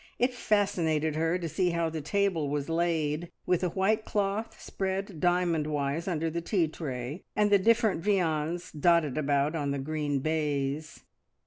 [0.17, 5.19] It fascinated her to see how the table was laid, with a white cloth spread
[5.19, 10.17] diamond wise under the tea tray, and the different viands dotted about on the green
[10.17, 11.03] baize.